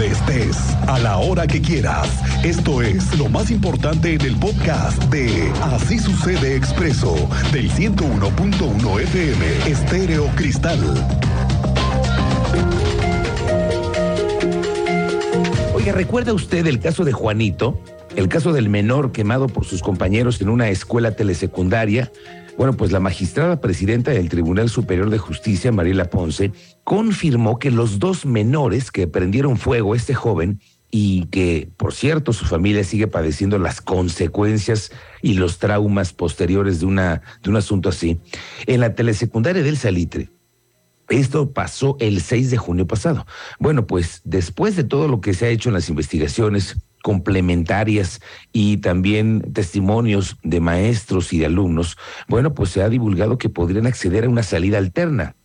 [0.00, 0.56] Estés
[0.88, 2.08] a la hora que quieras.
[2.44, 7.14] Esto es lo más importante en el podcast de Así sucede expreso
[7.50, 10.78] del 101.1 FM Estéreo Cristal.
[15.74, 17.80] Oiga, ¿recuerda usted el caso de Juanito?
[18.16, 22.12] El caso del menor quemado por sus compañeros en una escuela telesecundaria.
[22.56, 26.52] Bueno, pues la magistrada presidenta del Tribunal Superior de Justicia, Mariela Ponce,
[26.84, 30.60] confirmó que los dos menores que prendieron fuego a este joven
[30.90, 36.86] y que, por cierto, su familia sigue padeciendo las consecuencias y los traumas posteriores de,
[36.86, 38.20] una, de un asunto así,
[38.66, 40.30] en la telesecundaria del Salitre.
[41.10, 43.26] Esto pasó el 6 de junio pasado.
[43.58, 48.20] Bueno, pues después de todo lo que se ha hecho en las investigaciones, complementarias
[48.52, 53.86] y también testimonios de maestros y de alumnos, bueno, pues se ha divulgado que podrían
[53.86, 55.36] acceder a una salida alterna.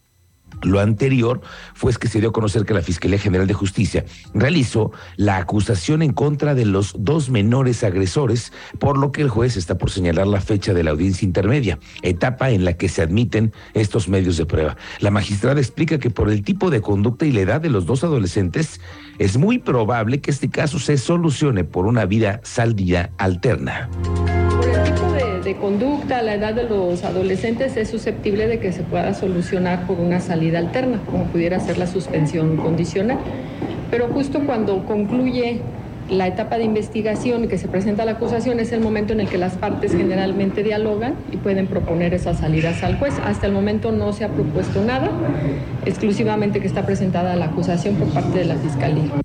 [0.63, 1.41] Lo anterior
[1.73, 6.01] fue que se dio a conocer que la Fiscalía General de Justicia realizó la acusación
[6.01, 10.27] en contra de los dos menores agresores, por lo que el juez está por señalar
[10.27, 14.45] la fecha de la audiencia intermedia, etapa en la que se admiten estos medios de
[14.45, 14.77] prueba.
[14.99, 18.03] La magistrada explica que por el tipo de conducta y la edad de los dos
[18.03, 18.79] adolescentes,
[19.19, 23.89] es muy probable que este caso se solucione por una vida saldía alterna
[25.51, 29.99] de conducta, la edad de los adolescentes es susceptible de que se pueda solucionar por
[29.99, 33.17] una salida alterna, como pudiera ser la suspensión condicional.
[33.89, 35.59] Pero justo cuando concluye
[36.09, 39.27] la etapa de investigación y que se presenta la acusación es el momento en el
[39.27, 43.13] que las partes generalmente dialogan y pueden proponer esas salidas al juez.
[43.25, 45.09] Hasta el momento no se ha propuesto nada,
[45.85, 49.21] exclusivamente que está presentada la acusación por parte de la Fiscalía.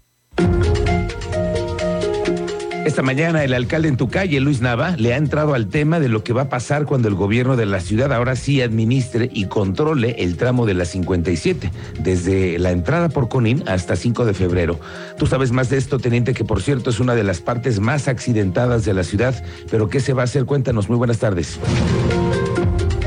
[2.97, 6.09] Esta mañana el alcalde en tu calle, Luis Nava, le ha entrado al tema de
[6.09, 9.49] lo que va a pasar cuando el gobierno de la ciudad ahora sí administre y
[9.49, 14.81] controle el tramo de la 57, desde la entrada por Conín hasta 5 de febrero.
[15.19, 18.09] Tú sabes más de esto, teniente, que por cierto es una de las partes más
[18.09, 19.35] accidentadas de la ciudad,
[19.71, 20.47] pero ¿qué se va a hacer?
[20.47, 21.61] Cuéntanos, muy buenas tardes.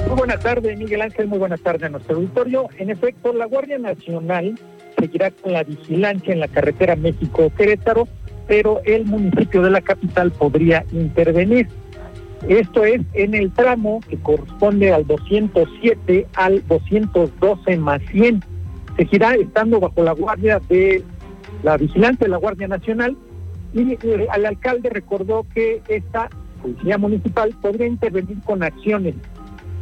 [0.07, 2.67] Muy buenas tardes, Miguel Ángel, muy buenas tardes a nuestro auditorio.
[2.77, 4.53] En efecto, la Guardia Nacional
[4.99, 8.07] seguirá con la vigilancia en la carretera México-Querétaro
[8.49, 11.67] pero el municipio de la capital podría intervenir.
[12.47, 18.43] Esto es en el tramo que corresponde al 207 al 212 más 100.
[18.97, 21.03] Seguirá estando bajo la guardia de
[21.61, 23.15] la vigilancia de la Guardia Nacional
[23.71, 26.29] y el eh, alcalde recordó que esta
[26.59, 29.13] policía municipal podría intervenir con acciones.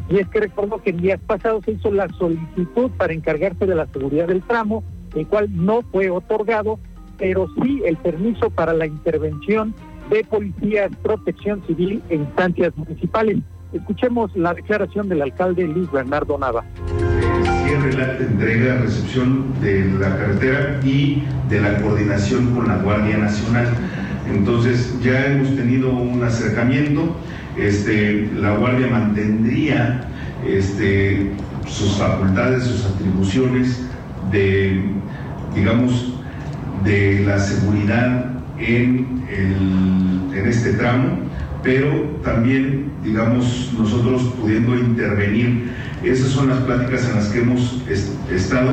[0.10, 3.76] Y es que recordó que en días pasados se hizo la solicitud para encargarse de
[3.76, 4.84] la seguridad del tramo,
[5.16, 6.80] el cual no fue otorgado
[7.18, 9.74] pero sí el permiso para la intervención
[10.10, 13.38] de policías, protección civil e instancias municipales.
[13.74, 16.64] Escuchemos la declaración del alcalde Luis Bernardo Nava.
[17.66, 23.68] Cierre la entrega, recepción de la carretera y de la coordinación con la Guardia Nacional.
[24.34, 27.16] Entonces ya hemos tenido un acercamiento,
[27.58, 30.02] este, la Guardia mantendría
[30.46, 31.32] este,
[31.68, 33.86] sus facultades, sus atribuciones
[34.32, 34.82] de,
[35.54, 36.17] digamos,
[36.84, 38.26] de la seguridad
[38.60, 41.20] en, en este tramo,
[41.64, 41.90] pero
[42.24, 45.72] también, digamos, nosotros pudiendo intervenir.
[46.04, 47.82] Esas son las pláticas en las que hemos
[48.32, 48.72] estado.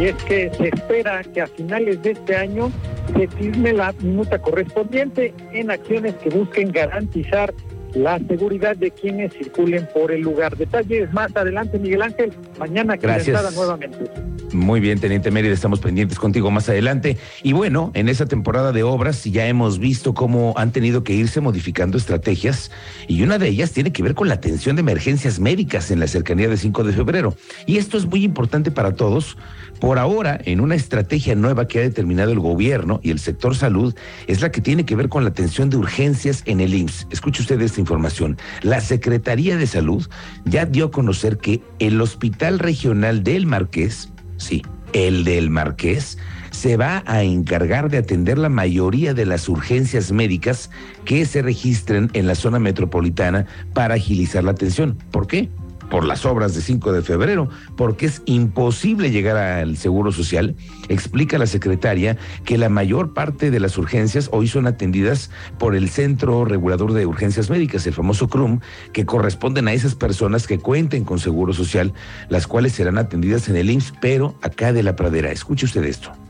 [0.00, 2.70] Y es que se espera que a finales de este año
[3.16, 7.54] se firme la minuta correspondiente en acciones que busquen garantizar
[7.94, 10.56] la seguridad de quienes circulen por el lugar.
[10.56, 12.32] Detalles más adelante, Miguel Ángel.
[12.58, 13.54] Mañana Gracias.
[13.54, 14.10] nuevamente.
[14.54, 17.18] Muy bien, Teniente Mérida, estamos pendientes contigo más adelante.
[17.42, 21.40] Y bueno, en esa temporada de obras ya hemos visto cómo han tenido que irse
[21.40, 22.70] modificando estrategias
[23.08, 26.06] y una de ellas tiene que ver con la atención de emergencias médicas en la
[26.06, 27.34] cercanía de 5 de febrero.
[27.66, 29.36] Y esto es muy importante para todos
[29.80, 33.94] por ahora, en una estrategia nueva que ha determinado el gobierno y el sector salud,
[34.26, 37.08] es la que tiene que ver con la atención de urgencias en el IMSS.
[37.10, 38.38] Escuche usted esta información.
[38.62, 40.08] La Secretaría de Salud
[40.44, 44.62] ya dio a conocer que el Hospital Regional del Marqués, sí,
[44.92, 46.18] el del Marqués,
[46.50, 50.70] se va a encargar de atender la mayoría de las urgencias médicas
[51.04, 54.96] que se registren en la zona metropolitana para agilizar la atención.
[55.10, 55.50] ¿Por qué?
[55.90, 60.56] Por las obras de 5 de febrero, porque es imposible llegar al Seguro Social,
[60.88, 65.88] explica la secretaria que la mayor parte de las urgencias hoy son atendidas por el
[65.88, 68.60] Centro Regulador de Urgencias Médicas, el famoso CRUM,
[68.92, 71.92] que corresponden a esas personas que cuenten con Seguro Social,
[72.28, 75.30] las cuales serán atendidas en el IMSS, pero acá de la pradera.
[75.30, 76.23] Escuche usted esto.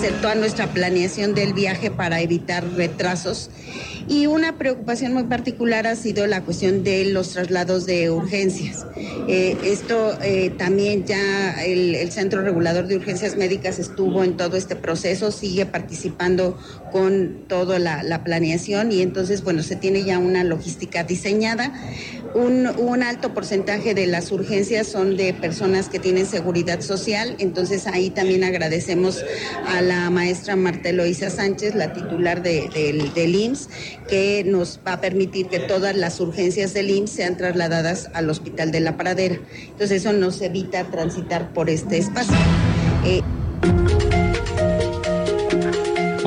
[0.00, 3.50] Hacer toda nuestra planeación del viaje para evitar retrasos.
[4.08, 8.86] Y una preocupación muy particular ha sido la cuestión de los traslados de urgencias.
[9.28, 14.56] Eh, esto eh, también ya el, el, Centro Regulador de Urgencias Médicas estuvo en todo
[14.56, 16.58] este proceso, sigue participando
[16.90, 21.72] con toda la, la planeación y entonces, bueno, se tiene ya una logística diseñada.
[22.34, 27.88] Un, un, alto porcentaje de las urgencias son de personas que tienen seguridad social, entonces
[27.88, 29.24] ahí también agradecemos
[29.66, 33.68] a la maestra Marta Eloisa Sánchez, la titular de, de, del IMSS,
[34.08, 38.70] que nos va a permitir que todas las urgencias del IMSS sean trasladadas al Hospital
[38.70, 39.40] de la Pradera.
[39.64, 42.36] Entonces eso nos evita transitar por este espacio.
[43.04, 43.22] Eh,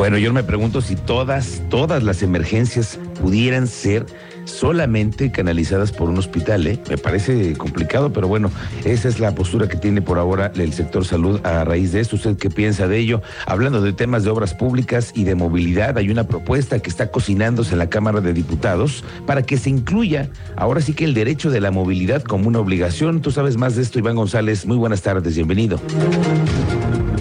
[0.04, 4.06] bueno, yo me pregunto si todas, todas las emergencias pudieran ser
[4.44, 6.68] solamente canalizadas por un hospital.
[6.68, 6.78] ¿eh?
[6.90, 8.52] Me parece complicado, pero bueno,
[8.84, 12.18] esa es la postura que tiene por ahora el sector salud a raíz de esto.
[12.18, 13.22] ¿Usted qué piensa de ello?
[13.46, 17.72] Hablando de temas de obras públicas y de movilidad, hay una propuesta que está cocinándose
[17.72, 20.28] en la Cámara de Diputados para que se incluya
[20.58, 23.22] ahora sí que el derecho de la movilidad como una obligación.
[23.22, 24.66] Tú sabes más de esto, Iván González.
[24.66, 25.80] Muy buenas tardes, bienvenido.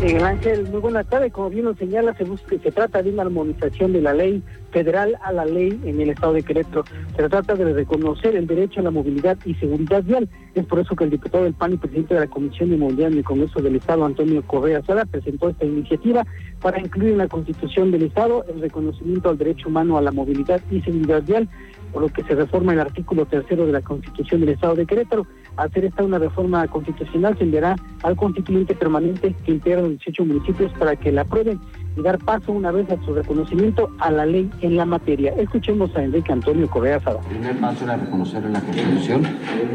[0.02, 1.32] Miguel Ángel, muy buenas tardes.
[1.32, 2.26] Como bien nos señala, se,
[2.58, 6.32] se trata de una armonización de la ley federal a la ley en el estado
[6.32, 6.84] de Querétaro.
[7.14, 10.28] Se trata de reconocer el derecho a la movilidad y seguridad vial.
[10.56, 13.12] Es por eso que el diputado del PAN y presidente de la Comisión de Movilidad
[13.12, 16.26] en el Congreso del Estado, Antonio Correa Sala, presentó esta iniciativa
[16.60, 20.60] para incluir en la Constitución del Estado el reconocimiento al derecho humano a la movilidad
[20.72, 21.48] y seguridad vial
[21.92, 25.26] por lo que se reforma el artículo tercero de la Constitución del Estado de Querétaro.
[25.56, 30.72] Hacer esta una reforma constitucional, se enviará al constituyente permanente que integra los 18 municipios
[30.78, 31.60] para que la aprueben
[31.96, 35.34] y dar paso una vez a su reconocimiento a la ley en la materia.
[35.36, 37.20] Escuchemos a Enrique Antonio Correa Sada.
[37.30, 39.26] El primer paso era reconocerlo en la Constitución,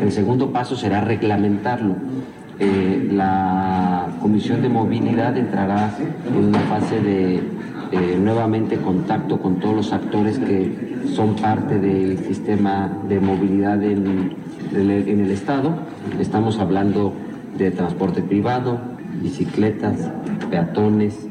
[0.02, 1.96] el segundo paso será reglamentarlo.
[2.60, 5.96] Eh, la Comisión de Movilidad entrará
[6.28, 7.56] en una fase de
[7.92, 14.36] eh, nuevamente contacto con todos los actores que son parte del sistema de movilidad en,
[14.74, 15.78] el Estado.
[16.19, 17.13] Estamos hablando
[17.57, 18.80] de transporte privado,
[19.22, 20.10] bicicletas,
[20.50, 21.28] peatones,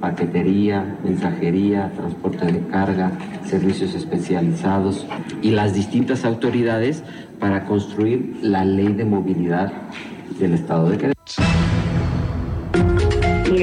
[0.00, 3.12] paquetería, mensajería, transporte de carga,
[3.44, 5.06] servicios especializados
[5.42, 7.04] y las distintas autoridades
[7.38, 9.72] para construir la ley de movilidad
[10.38, 11.19] del Estado de Querétaro.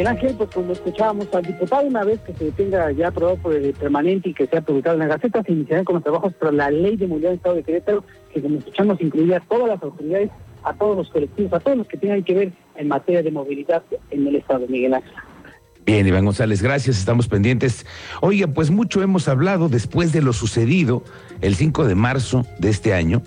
[0.07, 3.73] Ángel, pues como escuchábamos al diputado, una vez que se tenga ya aprobado por el
[3.73, 6.71] permanente y que sea publicado en la Gaceta, se iniciarán con los trabajos para la
[6.71, 10.31] ley de movilidad del Estado de Querétaro, que como escuchamos incluiría a todas las autoridades,
[10.63, 13.83] a todos los colectivos, a todos los que tengan que ver en materia de movilidad
[14.11, 15.13] en el Estado, Miguel Ángel.
[15.85, 17.85] Bien, Iván González, gracias, estamos pendientes.
[18.19, 21.01] Oiga, pues mucho hemos hablado después de lo sucedido
[21.39, 23.21] el 5 de marzo de este año.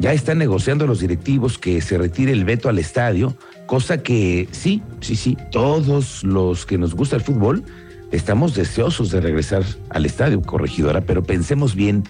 [0.00, 3.36] Ya están negociando los directivos que se retire el veto al estadio,
[3.66, 7.62] cosa que sí, sí, sí, todos los que nos gusta el fútbol
[8.10, 12.02] estamos deseosos de regresar al estadio, corregidora, pero pensemos bien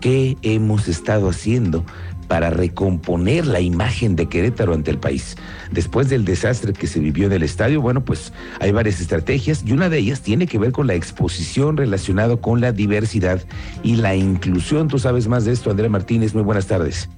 [0.00, 1.84] qué hemos estado haciendo
[2.28, 5.36] para recomponer la imagen de Querétaro ante el país.
[5.72, 9.72] Después del desastre que se vivió en el estadio, bueno, pues hay varias estrategias y
[9.72, 13.40] una de ellas tiene que ver con la exposición relacionada con la diversidad
[13.82, 14.88] y la inclusión.
[14.88, 16.34] Tú sabes más de esto, Andrea Martínez.
[16.34, 17.08] Muy buenas tardes.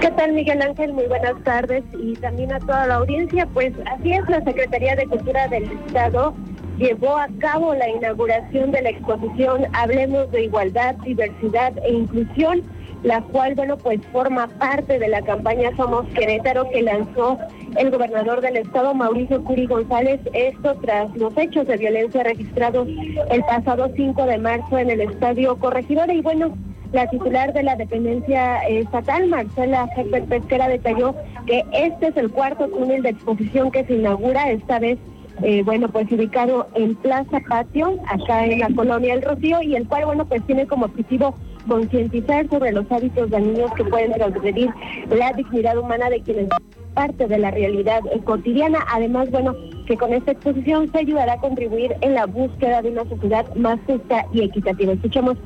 [0.00, 0.92] ¿Qué tal, Miguel Ángel?
[0.94, 3.46] Muy buenas tardes y también a toda la audiencia.
[3.46, 6.34] Pues así es, la Secretaría de Cultura del Estado
[6.80, 12.62] llevó a cabo la inauguración de la exposición Hablemos de Igualdad, Diversidad e Inclusión,
[13.02, 17.38] la cual, bueno, pues forma parte de la campaña Somos Querétaro que lanzó
[17.76, 22.88] el gobernador del estado, Mauricio Curi González, esto tras los hechos de violencia registrados
[23.30, 26.12] el pasado 5 de marzo en el estadio Corregidora.
[26.14, 26.56] Y bueno,
[26.92, 31.14] la titular de la dependencia estatal, Marcela Herbert Pesquera, detalló
[31.46, 34.98] que este es el cuarto túnel de exposición que se inaugura esta vez
[35.42, 39.86] eh, bueno, pues ubicado en Plaza Patio, acá en la colonia El Rocío, y el
[39.86, 41.34] cual, bueno, pues tiene como objetivo
[41.68, 44.70] concientizar sobre los hábitos dañinos que pueden transgredir
[45.10, 46.48] la dignidad humana de quienes
[46.94, 48.80] parte de la realidad cotidiana.
[48.92, 49.54] Además, bueno,
[49.86, 53.78] que con esta exposición se ayudará a contribuir en la búsqueda de una sociedad más
[53.86, 54.92] justa y equitativa.
[54.92, 55.36] Escuchamos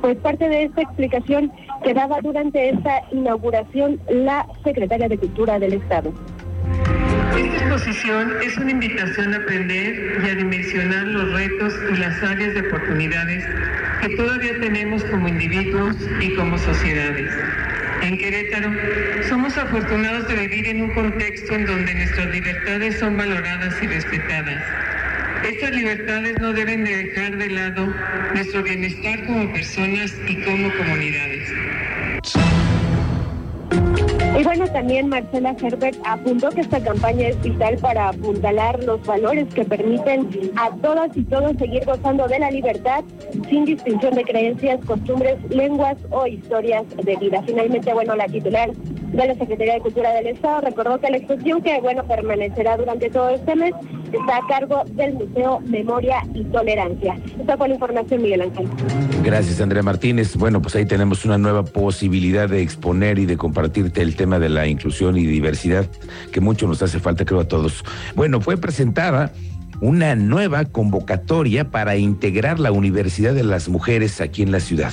[0.00, 1.52] pues parte de esta explicación
[1.84, 6.12] que daba durante esta inauguración la secretaria de Cultura del Estado.
[7.36, 12.52] Esta exposición es una invitación a aprender y a dimensionar los retos y las áreas
[12.54, 13.44] de oportunidades
[14.02, 17.32] que todavía tenemos como individuos y como sociedades.
[18.02, 18.70] En Querétaro
[19.28, 24.62] somos afortunados de vivir en un contexto en donde nuestras libertades son valoradas y respetadas.
[25.42, 27.94] Estas libertades no deben de dejar de lado
[28.34, 31.31] nuestro bienestar como personas y como comunidades.
[34.42, 39.46] Y bueno, también Marcela Herbert apuntó que esta campaña es vital para apuntalar los valores
[39.54, 43.04] que permiten a todas y todos seguir gozando de la libertad
[43.48, 47.40] sin distinción de creencias, costumbres, lenguas o historias de vida.
[47.46, 51.62] Finalmente, bueno, la titular de la Secretaría de Cultura del Estado recordó que la exposición
[51.62, 53.74] que, bueno, permanecerá durante todo este mes
[54.18, 57.18] está a cargo del Museo Memoria y Tolerancia.
[57.38, 58.68] Esta fue la información, Miguel Ángel.
[59.22, 60.36] Gracias, Andrea Martínez.
[60.36, 64.48] Bueno, pues ahí tenemos una nueva posibilidad de exponer y de compartirte el tema de
[64.48, 65.86] la inclusión y diversidad,
[66.32, 67.84] que mucho nos hace falta, creo, a todos.
[68.14, 69.32] Bueno, fue presentada
[69.80, 74.92] una nueva convocatoria para integrar la Universidad de las Mujeres aquí en la ciudad.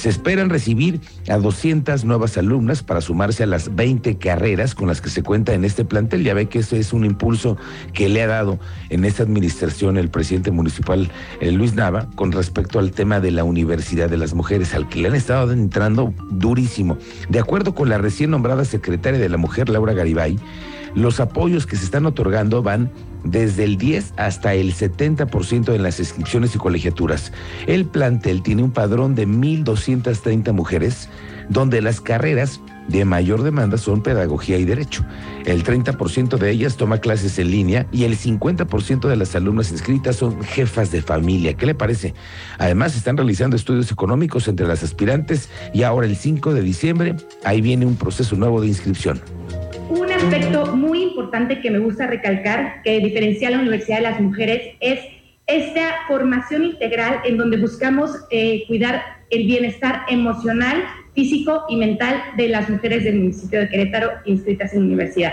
[0.00, 5.02] Se esperan recibir a 200 nuevas alumnas para sumarse a las 20 carreras con las
[5.02, 6.24] que se cuenta en este plantel.
[6.24, 7.58] Ya ve que ese es un impulso
[7.92, 11.10] que le ha dado en esta administración el presidente municipal
[11.42, 15.00] eh, Luis Nava con respecto al tema de la Universidad de las Mujeres, al que
[15.00, 16.96] le han estado entrando durísimo.
[17.28, 20.38] De acuerdo con la recién nombrada secretaria de la Mujer, Laura Garibay,
[20.94, 22.90] los apoyos que se están otorgando van
[23.24, 27.32] desde el 10 hasta el 70% en las inscripciones y colegiaturas.
[27.66, 31.08] El plantel tiene un padrón de 1.230 mujeres,
[31.48, 35.04] donde las carreras de mayor demanda son pedagogía y derecho.
[35.44, 40.16] El 30% de ellas toma clases en línea y el 50% de las alumnas inscritas
[40.16, 41.54] son jefas de familia.
[41.54, 42.14] ¿Qué le parece?
[42.58, 47.60] Además, están realizando estudios económicos entre las aspirantes y ahora el 5 de diciembre, ahí
[47.60, 49.20] viene un proceso nuevo de inscripción.
[49.90, 54.20] Un aspecto muy importante que me gusta recalcar, que diferencia a la Universidad de las
[54.20, 55.00] Mujeres, es
[55.48, 62.50] esta formación integral en donde buscamos eh, cuidar el bienestar emocional, físico y mental de
[62.50, 65.32] las mujeres del municipio de Querétaro inscritas en universidad.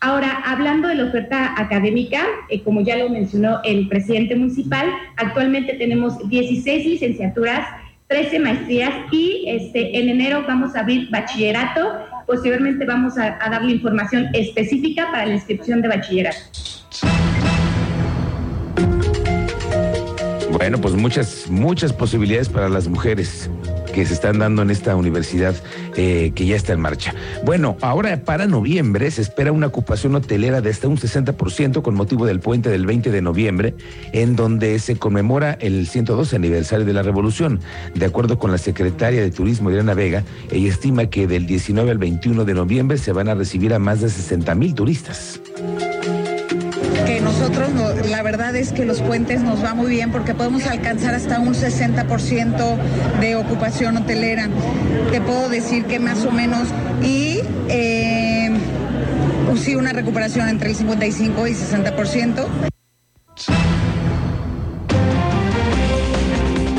[0.00, 4.86] Ahora, hablando de la oferta académica, eh, como ya lo mencionó el presidente municipal,
[5.16, 7.68] actualmente tenemos 16 licenciaturas,
[8.08, 14.28] 13 maestrías y este, en enero vamos a abrir bachillerato Posteriormente vamos a, darle información
[14.32, 16.38] específica para la inscripción de bachillerato.
[20.50, 23.50] Bueno, pues muchas, muchas posibilidades para las mujeres
[23.94, 25.54] que se están dando en esta universidad
[25.96, 27.14] eh, que ya está en marcha.
[27.44, 32.26] Bueno, ahora para noviembre se espera una ocupación hotelera de hasta un 60% con motivo
[32.26, 33.74] del puente del 20 de noviembre,
[34.12, 37.60] en donde se conmemora el 112 aniversario de la Revolución.
[37.94, 41.98] De acuerdo con la secretaria de Turismo, Adriana Vega, ella estima que del 19 al
[41.98, 45.40] 21 de noviembre se van a recibir a más de 60 mil turistas
[47.06, 47.70] que nosotros,
[48.08, 51.54] la verdad es que los puentes nos va muy bien porque podemos alcanzar hasta un
[51.54, 52.76] 60%
[53.20, 54.48] de ocupación hotelera.
[55.10, 56.68] Te puedo decir que más o menos,
[57.02, 58.50] y eh,
[59.56, 62.73] sí una recuperación entre el 55 y 60%.